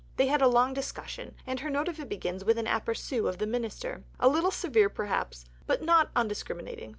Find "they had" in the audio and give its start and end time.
0.15-0.41